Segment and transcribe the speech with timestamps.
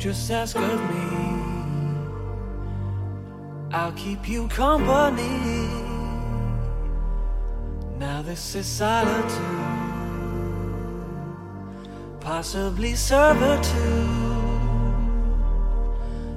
[0.00, 1.04] Just ask of me,
[3.70, 5.68] I'll keep you company.
[7.98, 9.36] Now this is solitude,
[12.18, 13.76] possibly servitude.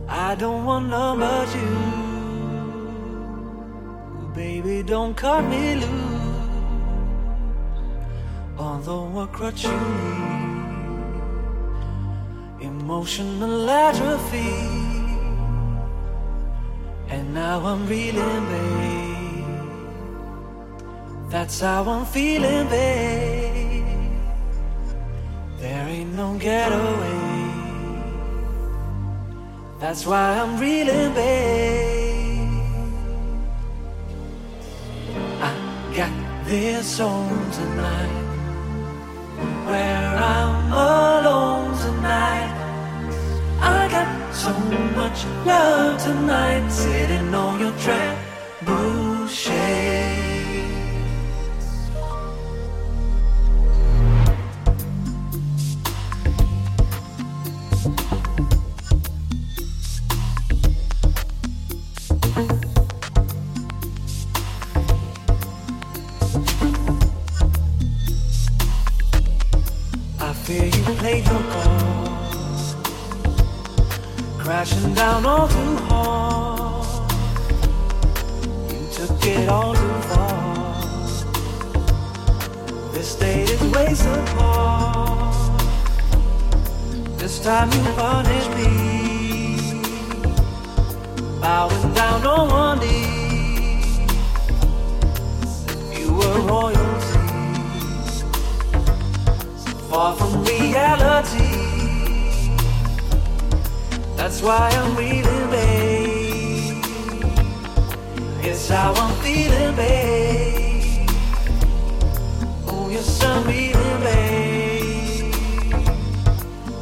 [0.09, 1.77] I don't want none but you,
[4.35, 4.83] baby.
[4.83, 5.88] Don't cut me loose.
[8.57, 10.52] Although what crutch you need
[12.64, 14.56] emotional atrophy.
[17.09, 19.14] And now I'm reeling, babe.
[21.30, 23.86] That's how I'm feeling, babe.
[25.59, 27.23] There ain't no getaway.
[29.80, 32.03] That's why I'm reeling, babe.
[35.41, 35.52] I
[35.95, 36.14] got
[36.45, 38.23] this on tonight
[39.67, 42.52] where I'm alone tonight.
[44.33, 44.51] So
[44.95, 47.73] much love tonight, sitting on your.
[48.66, 49.82] I
[96.53, 97.18] Royalty
[99.90, 101.50] far from reality.
[104.16, 106.84] That's why I'm reeling, babe.
[108.44, 111.09] It's how I'm feeling, babe.
[112.68, 115.34] Oh, yes, I'm reeling, babe.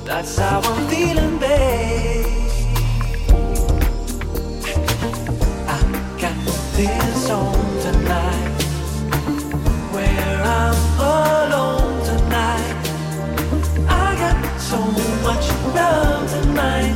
[0.03, 2.20] That's how I'm feeling, babe.
[16.55, 16.90] Love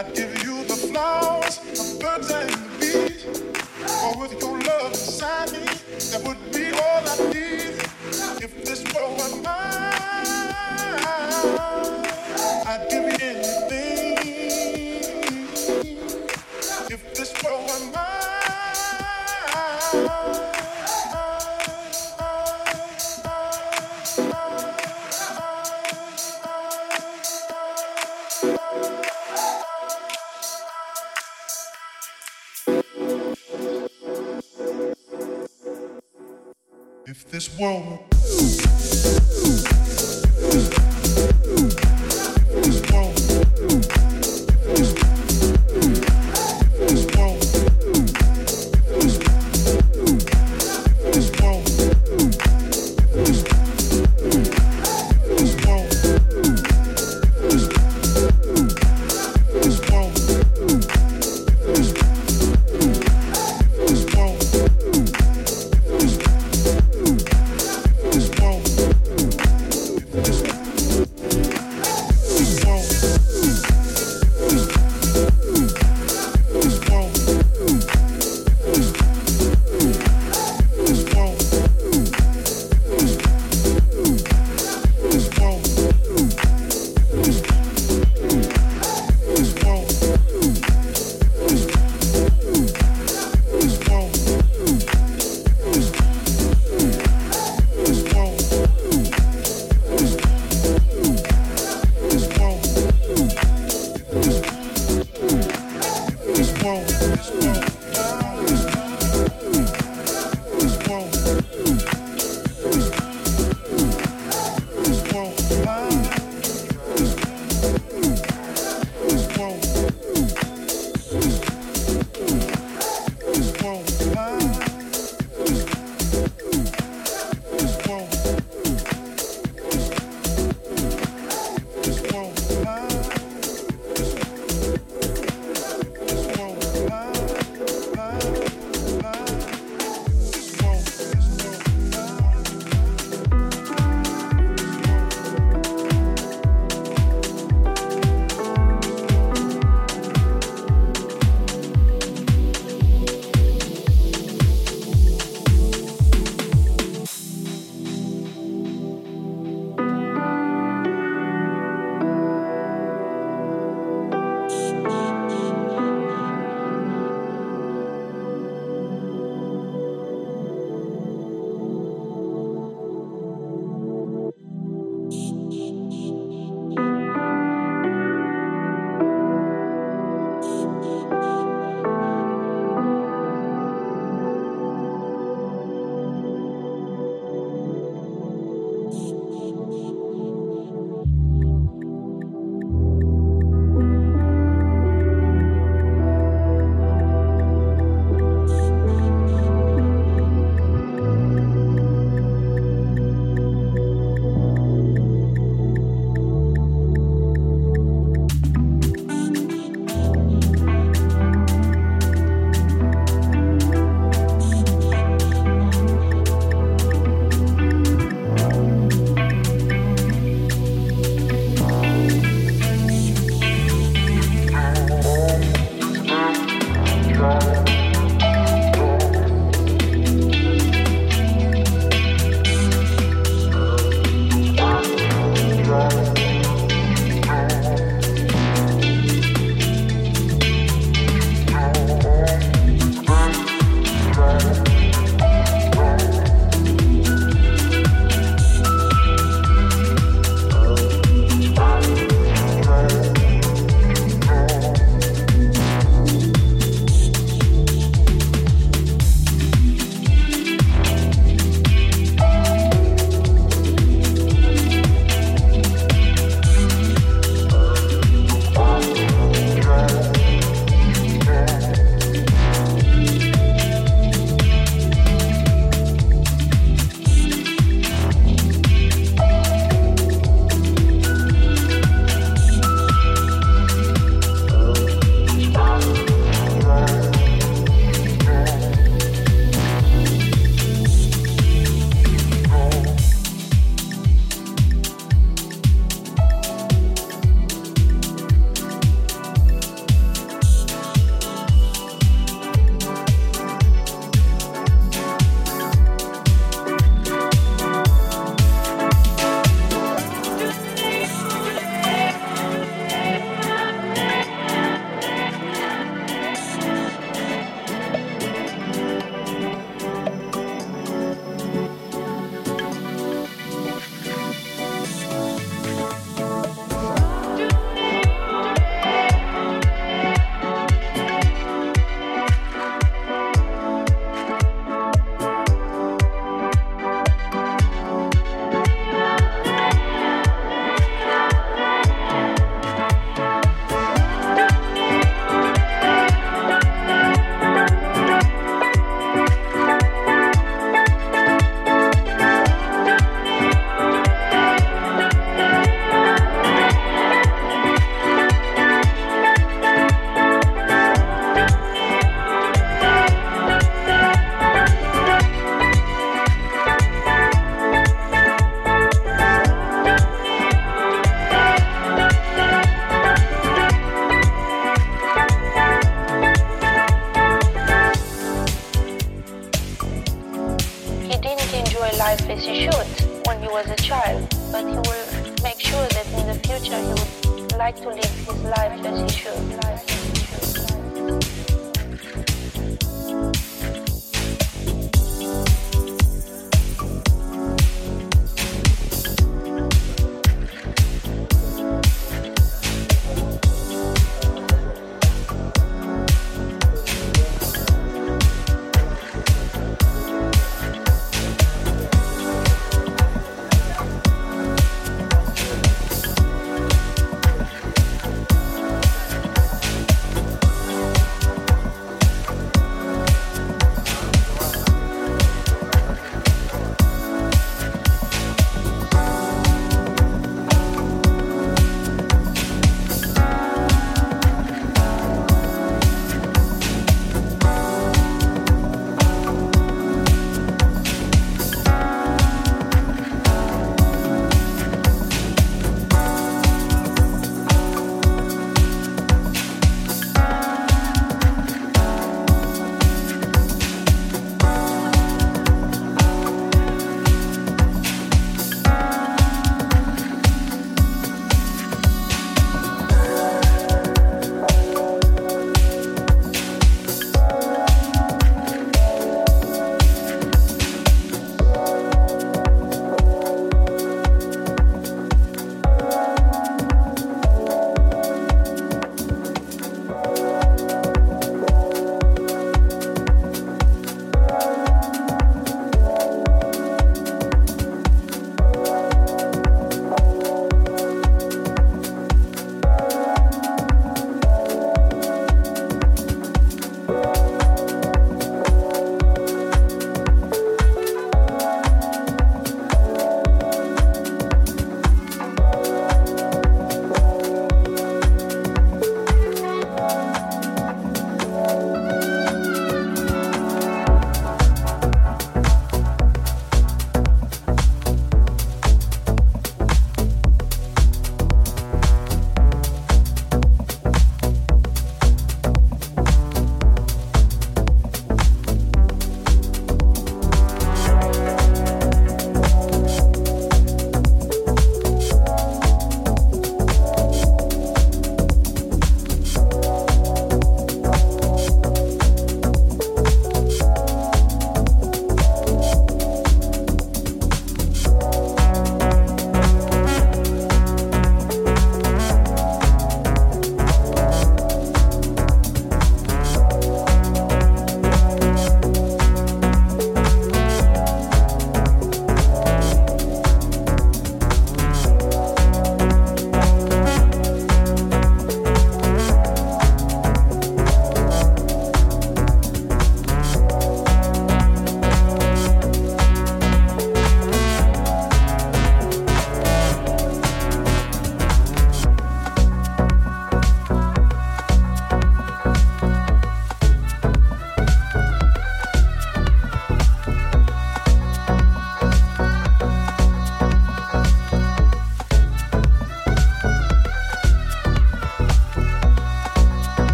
[0.00, 3.26] I'd give you the flowers, the birds and the bees.
[4.02, 7.76] Or with your love inside me, that would be all I need.
[8.42, 9.92] If this world were mine,
[12.66, 13.19] I'd give you.